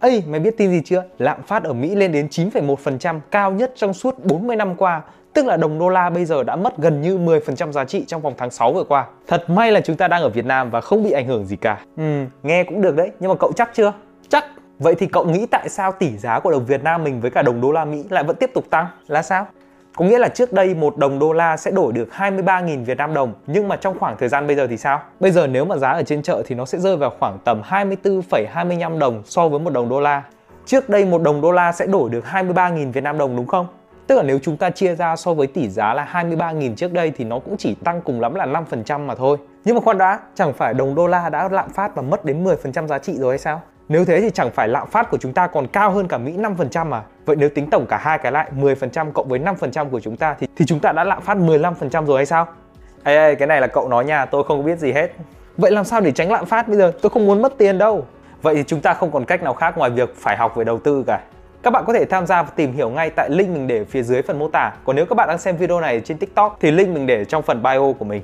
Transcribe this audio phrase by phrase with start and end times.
[0.00, 1.04] Ây, mày biết tin gì chưa?
[1.18, 5.02] Lạm phát ở Mỹ lên đến 9,1%, cao nhất trong suốt 40 năm qua.
[5.32, 8.22] Tức là đồng đô la bây giờ đã mất gần như 10% giá trị trong
[8.22, 9.06] vòng tháng 6 vừa qua.
[9.26, 11.56] Thật may là chúng ta đang ở Việt Nam và không bị ảnh hưởng gì
[11.56, 11.80] cả.
[11.96, 13.92] Ừ, nghe cũng được đấy, nhưng mà cậu chắc chưa?
[14.28, 14.44] Chắc.
[14.78, 17.42] Vậy thì cậu nghĩ tại sao tỷ giá của đồng Việt Nam mình với cả
[17.42, 18.86] đồng đô la Mỹ lại vẫn tiếp tục tăng?
[19.06, 19.46] Là sao?
[19.96, 23.14] Có nghĩa là trước đây một đồng đô la sẽ đổi được 23.000 Việt Nam
[23.14, 25.00] đồng Nhưng mà trong khoảng thời gian bây giờ thì sao?
[25.20, 27.62] Bây giờ nếu mà giá ở trên chợ thì nó sẽ rơi vào khoảng tầm
[27.68, 30.22] 24,25 đồng so với một đồng đô la
[30.66, 33.66] Trước đây một đồng đô la sẽ đổi được 23.000 Việt Nam đồng đúng không?
[34.06, 37.12] Tức là nếu chúng ta chia ra so với tỷ giá là 23.000 trước đây
[37.16, 39.38] thì nó cũng chỉ tăng cùng lắm là 5% mà thôi.
[39.64, 42.44] Nhưng mà khoan đã, chẳng phải đồng đô la đã lạm phát và mất đến
[42.44, 43.62] 10% giá trị rồi hay sao?
[43.88, 46.36] Nếu thế thì chẳng phải lạm phát của chúng ta còn cao hơn cả Mỹ
[46.36, 47.02] 5% mà.
[47.24, 50.36] Vậy nếu tính tổng cả hai cái lại 10% cộng với 5% của chúng ta
[50.40, 52.46] thì thì chúng ta đã lạm phát 15% rồi hay sao?
[53.04, 55.12] Ê, ê, cái này là cậu nói nha, tôi không biết gì hết.
[55.56, 56.92] Vậy làm sao để tránh lạm phát bây giờ?
[57.02, 58.04] Tôi không muốn mất tiền đâu.
[58.42, 60.78] Vậy thì chúng ta không còn cách nào khác ngoài việc phải học về đầu
[60.78, 61.20] tư cả.
[61.62, 64.02] Các bạn có thể tham gia và tìm hiểu ngay tại link mình để phía
[64.02, 64.72] dưới phần mô tả.
[64.84, 67.42] Còn nếu các bạn đang xem video này trên TikTok thì link mình để trong
[67.42, 68.22] phần bio của mình.